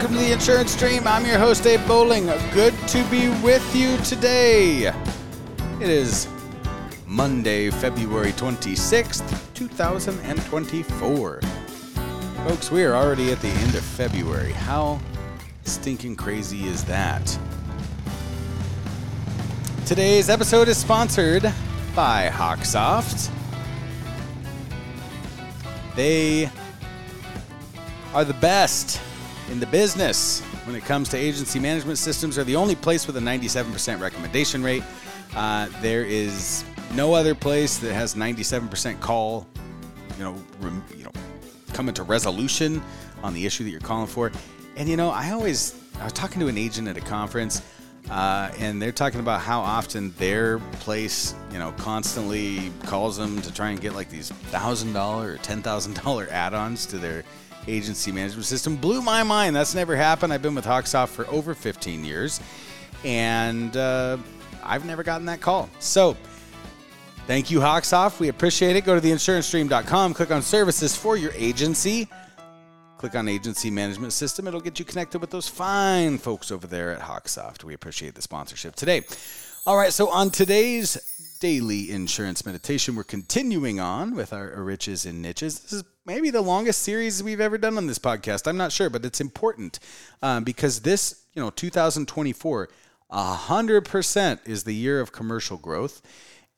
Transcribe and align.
to 0.00 0.08
the 0.08 0.32
Insurance 0.32 0.76
Dream. 0.76 1.06
I'm 1.06 1.24
your 1.24 1.38
host, 1.38 1.66
Abe 1.66 1.80
Bolding. 1.86 2.26
Good 2.52 2.74
to 2.88 3.02
be 3.10 3.28
with 3.42 3.74
you 3.74 3.96
today. 3.98 4.92
It 5.80 5.88
is 5.88 6.28
Monday, 7.06 7.70
February 7.70 8.32
26th, 8.32 9.54
2024. 9.54 11.40
Folks, 11.40 12.70
we 12.70 12.84
are 12.84 12.94
already 12.94 13.32
at 13.32 13.40
the 13.40 13.48
end 13.48 13.74
of 13.74 13.82
February. 13.82 14.52
How 14.52 15.00
stinking 15.64 16.16
crazy 16.16 16.66
is 16.66 16.84
that? 16.84 17.38
Today's 19.86 20.28
episode 20.28 20.68
is 20.68 20.76
sponsored 20.76 21.42
by 21.94 22.28
Hawksoft. 22.28 23.30
They 25.94 26.50
are 28.12 28.24
the 28.24 28.34
best 28.34 29.00
in 29.50 29.60
the 29.60 29.66
business 29.66 30.40
when 30.64 30.74
it 30.74 30.84
comes 30.84 31.08
to 31.10 31.16
agency 31.16 31.58
management 31.58 31.98
systems. 31.98 32.36
They're 32.36 32.44
the 32.44 32.56
only 32.56 32.74
place 32.74 33.06
with 33.06 33.16
a 33.16 33.20
97% 33.20 34.00
recommendation 34.00 34.62
rate. 34.62 34.82
Uh, 35.34 35.68
there 35.80 36.04
is 36.04 36.64
no 36.94 37.14
other 37.14 37.34
place 37.34 37.78
that 37.78 37.92
has 37.92 38.14
97% 38.14 39.00
call, 39.00 39.46
you 40.18 40.24
know, 40.24 40.34
rem, 40.60 40.84
you 40.96 41.04
know, 41.04 41.12
coming 41.72 41.94
to 41.94 42.02
resolution 42.02 42.82
on 43.22 43.34
the 43.34 43.44
issue 43.46 43.64
that 43.64 43.70
you're 43.70 43.80
calling 43.80 44.06
for. 44.06 44.32
And 44.76 44.88
you 44.88 44.96
know, 44.96 45.10
I 45.10 45.30
always 45.30 45.74
I 46.00 46.04
was 46.04 46.12
talking 46.12 46.40
to 46.40 46.48
an 46.48 46.58
agent 46.58 46.88
at 46.88 46.96
a 46.96 47.00
conference, 47.00 47.62
uh, 48.10 48.50
and 48.58 48.80
they're 48.80 48.92
talking 48.92 49.20
about 49.20 49.40
how 49.40 49.60
often 49.60 50.12
their 50.12 50.58
place, 50.58 51.34
you 51.50 51.58
know, 51.58 51.72
constantly 51.72 52.70
calls 52.84 53.16
them 53.16 53.40
to 53.42 53.52
try 53.52 53.70
and 53.70 53.80
get 53.80 53.94
like 53.94 54.10
these 54.10 54.30
thousand 54.30 54.92
dollar 54.92 55.32
or 55.32 55.36
ten 55.38 55.62
thousand 55.62 56.02
dollar 56.02 56.28
add-ons 56.30 56.86
to 56.86 56.98
their 56.98 57.24
agency 57.66 58.12
management 58.12 58.46
system. 58.46 58.76
Blew 58.76 59.02
my 59.02 59.22
mind. 59.22 59.54
That's 59.56 59.74
never 59.74 59.96
happened. 59.96 60.32
I've 60.32 60.42
been 60.42 60.54
with 60.54 60.64
Hawksoft 60.64 61.08
for 61.08 61.26
over 61.28 61.54
15 61.54 62.04
years, 62.04 62.40
and 63.04 63.76
uh, 63.76 64.18
I've 64.62 64.84
never 64.84 65.02
gotten 65.02 65.26
that 65.26 65.40
call. 65.40 65.70
So. 65.78 66.16
Thank 67.26 67.50
you, 67.50 67.58
Hawksoft. 67.58 68.20
We 68.20 68.28
appreciate 68.28 68.76
it. 68.76 68.84
Go 68.84 68.94
to 68.94 69.04
theinsurancedream.com, 69.04 70.14
click 70.14 70.30
on 70.30 70.42
services 70.42 70.94
for 70.94 71.16
your 71.16 71.32
agency. 71.34 72.08
Click 72.98 73.14
on 73.14 73.28
agency 73.28 73.70
management 73.70 74.12
system. 74.12 74.46
It'll 74.46 74.60
get 74.60 74.78
you 74.78 74.84
connected 74.84 75.20
with 75.20 75.30
those 75.30 75.48
fine 75.48 76.18
folks 76.18 76.50
over 76.50 76.66
there 76.66 76.92
at 76.92 77.00
Hawksoft. 77.00 77.64
We 77.64 77.74
appreciate 77.74 78.14
the 78.14 78.22
sponsorship 78.22 78.74
today. 78.74 79.02
All 79.66 79.76
right, 79.76 79.92
so 79.92 80.08
on 80.08 80.30
today's 80.30 80.96
daily 81.38 81.90
insurance 81.90 82.44
meditation, 82.44 82.96
we're 82.96 83.04
continuing 83.04 83.78
on 83.80 84.14
with 84.14 84.32
our 84.32 84.48
riches 84.62 85.06
and 85.06 85.20
niches. 85.22 85.60
This 85.60 85.72
is 85.72 85.84
maybe 86.04 86.30
the 86.30 86.40
longest 86.40 86.82
series 86.82 87.22
we've 87.22 87.40
ever 87.40 87.58
done 87.58 87.76
on 87.76 87.86
this 87.86 87.98
podcast. 87.98 88.46
I'm 88.46 88.56
not 88.56 88.72
sure, 88.72 88.90
but 88.90 89.04
it's 89.04 89.20
important 89.20 89.78
um, 90.22 90.44
because 90.44 90.80
this, 90.80 91.22
you 91.34 91.42
know, 91.42 91.50
2024, 91.50 92.68
100% 93.12 94.48
is 94.48 94.64
the 94.64 94.74
year 94.74 95.00
of 95.00 95.12
commercial 95.12 95.56
growth. 95.56 96.02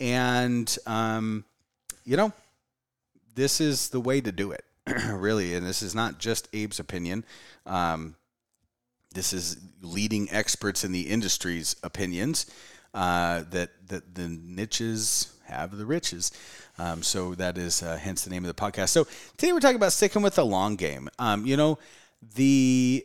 And, 0.00 0.76
um, 0.86 1.44
you 2.04 2.16
know, 2.16 2.32
this 3.34 3.60
is 3.60 3.88
the 3.88 4.00
way 4.00 4.20
to 4.20 4.32
do 4.32 4.52
it, 4.52 4.64
really. 5.10 5.54
And 5.54 5.66
this 5.66 5.82
is 5.82 5.94
not 5.94 6.18
just 6.18 6.48
Abe's 6.54 6.78
opinion. 6.78 7.24
Um, 7.66 8.16
this 9.12 9.32
is 9.32 9.58
leading 9.82 10.30
experts 10.30 10.84
in 10.84 10.92
the 10.92 11.02
industry's 11.02 11.74
opinions 11.82 12.46
uh, 12.94 13.44
that, 13.50 13.70
that 13.88 14.14
the 14.14 14.28
niches 14.28 15.32
have 15.44 15.76
the 15.76 15.86
riches. 15.86 16.32
Um, 16.78 17.02
so 17.02 17.34
that 17.34 17.58
is 17.58 17.82
uh, 17.82 17.96
hence 17.96 18.24
the 18.24 18.30
name 18.30 18.44
of 18.44 18.54
the 18.54 18.60
podcast. 18.60 18.90
So 18.90 19.06
today 19.36 19.52
we're 19.52 19.60
talking 19.60 19.76
about 19.76 19.92
sticking 19.92 20.22
with 20.22 20.36
the 20.36 20.46
long 20.46 20.76
game. 20.76 21.08
Um, 21.18 21.46
you 21.46 21.56
know, 21.56 21.78
the 22.34 23.04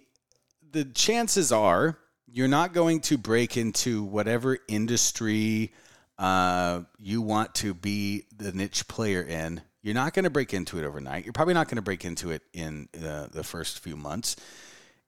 the 0.71 0.85
chances 0.85 1.51
are 1.51 1.97
you're 2.31 2.47
not 2.47 2.73
going 2.73 2.99
to 2.99 3.17
break 3.17 3.57
into 3.57 4.03
whatever 4.03 4.57
industry 4.67 5.71
uh, 6.17 6.81
you 6.99 7.21
want 7.21 7.53
to 7.55 7.73
be 7.73 8.25
the 8.35 8.51
niche 8.51 8.87
player 8.87 9.21
in, 9.21 9.61
you're 9.81 9.93
not 9.93 10.13
going 10.13 10.23
to 10.23 10.29
break 10.29 10.53
into 10.53 10.79
it 10.79 10.85
overnight. 10.85 11.25
You're 11.25 11.33
probably 11.33 11.53
not 11.53 11.67
going 11.67 11.75
to 11.75 11.81
break 11.81 12.05
into 12.05 12.31
it 12.31 12.41
in 12.53 12.87
uh, 13.03 13.27
the 13.31 13.43
first 13.43 13.79
few 13.79 13.95
months. 13.95 14.35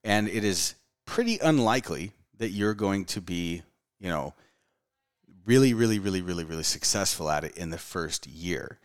And 0.04 0.28
it 0.28 0.44
is 0.44 0.76
pretty 1.06 1.40
unlikely 1.40 2.12
that 2.38 2.50
you're 2.50 2.74
going 2.74 3.06
to 3.06 3.22
be, 3.22 3.64
you 4.00 4.10
know, 4.10 4.34
really, 5.46 5.74
really, 5.74 6.00
really, 6.00 6.22
really, 6.22 6.44
really 6.44 6.64
successful 6.64 7.30
at 7.30 7.44
it 7.44 7.56
in 7.58 7.70
the 7.70 7.78
first 7.78 8.28
year. 8.28 8.80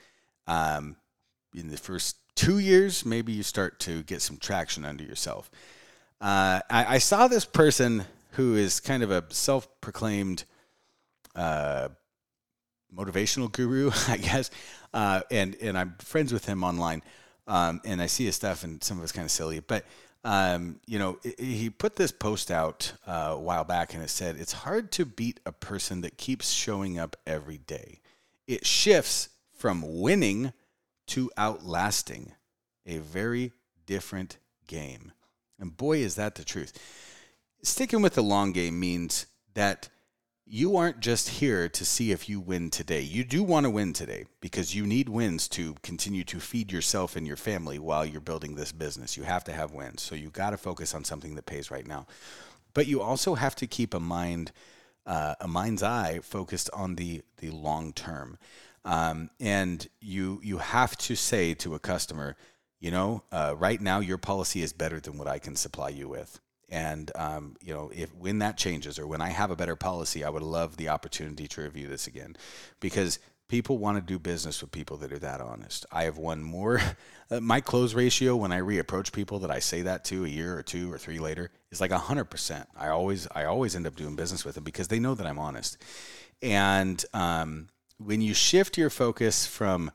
Um, 0.47 0.97
in 1.54 1.69
the 1.69 1.76
first 1.76 2.16
two 2.34 2.59
years, 2.59 3.04
maybe 3.04 3.32
you 3.32 3.43
start 3.43 3.81
to 3.81 4.03
get 4.03 4.22
some 4.22 4.37
traction 4.37 4.84
under 4.84 5.04
yourself. 5.04 5.50
Uh, 6.21 6.60
I, 6.71 6.97
I, 6.97 6.98
saw 6.98 7.28
this 7.28 7.44
person 7.44 8.04
who 8.32 8.54
is 8.54 8.78
kind 8.78 9.03
of 9.03 9.10
a 9.10 9.25
self 9.31 9.69
proclaimed 9.81 10.44
uh, 11.34 11.88
motivational 12.94 13.50
guru, 13.50 13.91
I 14.09 14.19
guess. 14.19 14.50
Uh, 14.92 15.22
and 15.31 15.56
and 15.62 15.78
I'm 15.78 15.94
friends 15.98 16.32
with 16.32 16.44
him 16.44 16.62
online, 16.62 17.03
um, 17.47 17.81
and 17.84 18.03
I 18.03 18.06
see 18.06 18.27
his 18.27 18.37
stuff, 18.37 18.65
and 18.65 18.82
some 18.82 18.98
of 18.98 19.03
it's 19.03 19.12
kind 19.12 19.25
of 19.25 19.31
silly. 19.31 19.60
But 19.60 19.84
um, 20.22 20.81
you 20.86 20.98
know, 20.98 21.19
he 21.38 21.70
put 21.70 21.97
this 21.97 22.12
post 22.12 22.50
out 22.50 22.92
uh, 23.06 23.31
a 23.32 23.38
while 23.38 23.64
back, 23.64 23.94
and 23.94 24.03
it 24.03 24.10
said 24.10 24.36
it's 24.36 24.53
hard 24.53 24.92
to 24.92 25.04
beat 25.04 25.41
a 25.47 25.53
person 25.53 26.03
that 26.03 26.19
keeps 26.19 26.50
showing 26.50 26.98
up 26.98 27.16
every 27.26 27.58
day. 27.58 28.00
It 28.47 28.66
shifts 28.66 29.30
from 29.53 30.00
winning 30.00 30.53
to 31.09 31.30
outlasting, 31.38 32.32
a 32.86 32.98
very 32.98 33.53
different 33.86 34.38
game. 34.66 35.12
And 35.59 35.76
boy, 35.76 35.98
is 35.98 36.16
that 36.16 36.34
the 36.34 36.44
truth. 36.44 36.78
Sticking 37.62 38.03
with 38.03 38.14
the 38.14 38.22
long 38.22 38.53
game 38.53 38.78
means 38.78 39.26
that 39.54 39.88
you 40.53 40.77
aren't 40.77 40.99
just 40.99 41.28
here 41.28 41.69
to 41.69 41.84
see 41.84 42.11
if 42.11 42.28
you 42.28 42.41
win 42.41 42.71
today. 42.71 43.00
You 43.00 43.22
do 43.22 43.44
want 43.44 43.65
to 43.65 43.71
win 43.71 43.93
today 43.93 44.25
because 44.41 44.75
you 44.75 44.84
need 44.84 45.09
wins 45.09 45.47
to 45.50 45.77
continue 45.83 46.25
to 46.25 46.41
feed 46.41 46.72
yourself 46.72 47.15
and 47.15 47.25
your 47.25 47.37
family 47.37 47.78
while 47.78 48.05
you're 48.05 48.21
building 48.21 48.56
this 48.56 48.72
business. 48.72 49.16
You 49.16 49.22
have 49.22 49.44
to 49.44 49.53
have 49.53 49.71
wins. 49.71 50.03
So 50.03 50.16
you 50.16 50.28
got 50.28 50.50
to 50.50 50.56
focus 50.56 50.93
on 50.93 51.05
something 51.05 51.37
that 51.37 51.47
pays 51.47 51.71
right 51.71 51.87
now. 51.87 52.09
But 52.75 52.89
you 52.89 53.00
also 53.00 53.37
have 53.37 53.55
to 53.56 53.69
keep 53.69 53.94
a 53.94 54.00
mind, 54.00 54.50
uh, 55.06 55.37
a 55.41 55.47
mind's 55.47 55.84
eye 55.84 56.19
focused 56.21 56.69
on 56.72 56.97
the 56.97 57.22
the 57.39 57.50
long 57.50 57.93
term. 57.93 58.37
Um, 58.84 59.31
and 59.39 59.87
you 60.00 60.41
you 60.43 60.59
have 60.59 60.97
to 60.99 61.15
say 61.15 61.55
to 61.55 61.77
a 61.77 61.78
customer, 61.78 62.37
you 62.81 62.91
know, 62.91 63.22
uh, 63.31 63.55
right 63.56 63.81
now 63.81 64.00
your 64.00 64.19
policy 64.19 64.62
is 64.62 64.72
better 64.72 64.99
than 64.99 65.16
what 65.16 65.28
I 65.28 65.39
can 65.39 65.55
supply 65.55 65.91
you 65.91 66.09
with. 66.09 66.41
And 66.70 67.10
um, 67.16 67.56
you 67.60 67.75
know, 67.75 67.91
if 67.94 68.14
when 68.14 68.38
that 68.38 68.56
changes 68.56 68.98
or 68.98 69.06
when 69.06 69.20
I 69.20 69.31
have 69.31 69.50
a 69.50 69.56
better 69.56 69.76
policy, 69.76 70.25
I 70.25 70.31
would 70.31 70.42
love 70.42 70.76
the 70.76 70.88
opportunity 70.88 71.48
to 71.48 71.62
review 71.62 71.88
this 71.88 72.06
again, 72.06 72.36
because 72.78 73.19
people 73.48 73.78
want 73.78 73.98
to 73.98 74.00
do 74.00 74.19
business 74.19 74.62
with 74.62 74.70
people 74.70 74.97
that 74.98 75.12
are 75.12 75.19
that 75.19 75.41
honest. 75.41 75.84
I 75.91 76.04
have 76.04 76.16
won 76.16 76.42
more. 76.42 76.80
Uh, 77.32 77.38
my 77.38 77.60
close 77.60 77.94
ratio 77.94 78.34
when 78.34 78.50
I 78.50 78.59
reapproach 78.59 79.12
people 79.12 79.38
that 79.38 79.53
I 79.53 79.60
say 79.60 79.82
that 79.82 80.04
to 80.06 80.25
a 80.25 80.28
year 80.28 80.59
or 80.59 80.64
two 80.64 80.92
or 80.92 80.98
three 80.98 81.20
later 81.20 81.53
is 81.70 81.80
like 81.80 81.92
hundred 81.92 82.25
percent. 82.25 82.66
I 82.76 82.88
always 82.88 83.28
I 83.32 83.44
always 83.44 83.76
end 83.76 83.86
up 83.86 83.94
doing 83.94 84.16
business 84.16 84.44
with 84.44 84.56
them 84.56 84.64
because 84.64 84.88
they 84.88 84.98
know 84.98 85.15
that 85.15 85.28
I'm 85.28 85.39
honest. 85.39 85.78
And 86.42 87.04
um, 87.15 87.68
when 87.98 88.21
you 88.21 88.34
shift 88.34 88.77
your 88.77 88.91
focus 88.91 89.47
from 89.47 89.92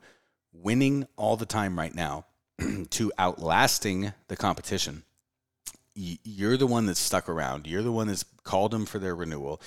winning 0.50 1.06
all 1.16 1.36
the 1.36 1.44
time 1.44 1.78
right 1.78 1.94
now 1.94 2.24
to 2.90 3.12
outlasting 3.18 4.14
the 4.28 4.36
competition 4.36 5.02
you're 5.96 6.56
the 6.56 6.66
one 6.66 6.86
that's 6.86 7.00
stuck 7.00 7.28
around. 7.28 7.66
You're 7.66 7.82
the 7.82 7.92
one 7.92 8.06
that's 8.06 8.24
called 8.44 8.70
them 8.70 8.86
for 8.86 8.98
their 8.98 9.16
renewal. 9.16 9.60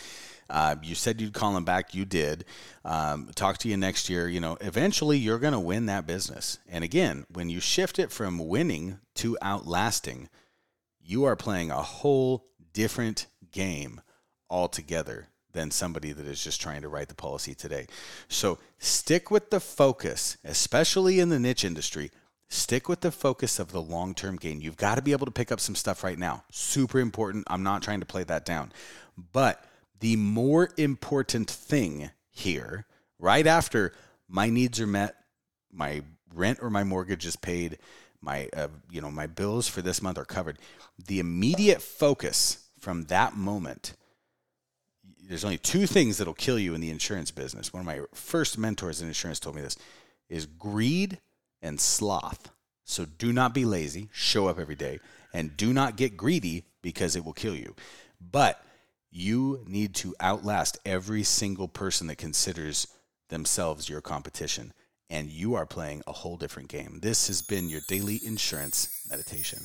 Uh, 0.49 0.75
you 0.81 0.95
said 0.95 1.21
you'd 1.21 1.33
call 1.33 1.53
them 1.53 1.65
back. 1.65 1.93
You 1.93 2.05
did. 2.05 2.45
Um, 2.83 3.29
talk 3.35 3.57
to 3.59 3.69
you 3.69 3.77
next 3.77 4.09
year. 4.09 4.27
You 4.27 4.39
know, 4.39 4.57
eventually 4.61 5.17
you're 5.17 5.39
going 5.39 5.53
to 5.53 5.59
win 5.59 5.87
that 5.87 6.07
business. 6.07 6.59
And 6.67 6.83
again, 6.83 7.25
when 7.31 7.49
you 7.49 7.59
shift 7.59 7.99
it 7.99 8.11
from 8.11 8.47
winning 8.47 8.99
to 9.15 9.37
outlasting, 9.41 10.29
you 11.01 11.25
are 11.25 11.35
playing 11.35 11.71
a 11.71 11.81
whole 11.81 12.45
different 12.73 13.27
game 13.51 14.01
altogether 14.49 15.27
than 15.51 15.71
somebody 15.71 16.11
that 16.11 16.25
is 16.25 16.43
just 16.43 16.61
trying 16.61 16.81
to 16.81 16.87
write 16.87 17.09
the 17.09 17.15
policy 17.15 17.55
today. 17.55 17.87
So 18.27 18.59
stick 18.77 19.31
with 19.31 19.49
the 19.49 19.59
focus, 19.59 20.37
especially 20.43 21.19
in 21.19 21.29
the 21.29 21.39
niche 21.39 21.65
industry 21.65 22.11
stick 22.49 22.89
with 22.89 23.01
the 23.01 23.11
focus 23.11 23.59
of 23.59 23.71
the 23.71 23.81
long 23.81 24.13
term 24.13 24.35
gain. 24.35 24.61
You've 24.61 24.77
got 24.77 24.95
to 24.95 25.01
be 25.01 25.11
able 25.11 25.25
to 25.25 25.31
pick 25.31 25.51
up 25.51 25.59
some 25.59 25.75
stuff 25.75 26.03
right 26.03 26.17
now. 26.17 26.43
Super 26.51 26.99
important. 26.99 27.45
I'm 27.47 27.63
not 27.63 27.81
trying 27.81 27.99
to 27.99 28.05
play 28.05 28.23
that 28.23 28.45
down. 28.45 28.71
But 29.31 29.63
the 29.99 30.15
more 30.15 30.69
important 30.77 31.49
thing 31.49 32.11
here, 32.29 32.85
right 33.19 33.45
after 33.45 33.93
my 34.27 34.49
needs 34.49 34.79
are 34.79 34.87
met, 34.87 35.15
my 35.71 36.01
rent 36.33 36.59
or 36.61 36.69
my 36.69 36.83
mortgage 36.83 37.25
is 37.25 37.35
paid, 37.35 37.77
my 38.21 38.49
uh, 38.55 38.67
you 38.89 39.01
know 39.01 39.11
my 39.11 39.27
bills 39.27 39.67
for 39.67 39.81
this 39.81 40.01
month 40.01 40.17
are 40.17 40.25
covered. 40.25 40.57
The 41.07 41.19
immediate 41.19 41.81
focus 41.81 42.69
from 42.79 43.03
that 43.05 43.35
moment 43.35 43.93
there's 45.29 45.45
only 45.45 45.59
two 45.59 45.85
things 45.85 46.17
that'll 46.17 46.33
kill 46.33 46.57
you 46.57 46.73
in 46.73 46.81
the 46.81 46.89
insurance 46.89 47.29
business. 47.29 47.71
One 47.71 47.81
of 47.81 47.85
my 47.85 48.01
first 48.15 48.57
mentors 48.57 48.99
in 48.99 49.07
insurance 49.07 49.39
told 49.39 49.55
me 49.55 49.61
this 49.61 49.77
is 50.27 50.47
greed 50.47 51.19
and 51.61 51.79
sloth. 51.79 52.51
So 52.85 53.05
do 53.05 53.31
not 53.31 53.53
be 53.53 53.65
lazy, 53.65 54.09
show 54.11 54.47
up 54.47 54.59
every 54.59 54.75
day, 54.75 54.99
and 55.33 55.55
do 55.55 55.73
not 55.73 55.95
get 55.95 56.17
greedy 56.17 56.63
because 56.81 57.15
it 57.15 57.23
will 57.23 57.33
kill 57.33 57.55
you. 57.55 57.75
But 58.19 58.63
you 59.11 59.63
need 59.67 59.95
to 59.95 60.15
outlast 60.19 60.77
every 60.85 61.23
single 61.23 61.67
person 61.67 62.07
that 62.07 62.17
considers 62.17 62.87
themselves 63.29 63.89
your 63.89 64.01
competition. 64.01 64.73
And 65.09 65.29
you 65.29 65.55
are 65.55 65.65
playing 65.65 66.03
a 66.05 66.11
whole 66.11 66.37
different 66.37 66.69
game. 66.69 66.99
This 67.01 67.27
has 67.27 67.41
been 67.41 67.69
your 67.69 67.81
daily 67.87 68.19
insurance 68.23 69.05
meditation. 69.09 69.59